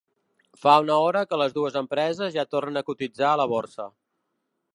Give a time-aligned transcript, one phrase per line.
[0.61, 3.91] Fa una hora que les dues empreses ja tornen a cotitzar a la borsa.